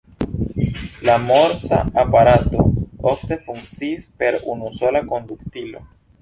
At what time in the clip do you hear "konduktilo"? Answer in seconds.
5.15-5.85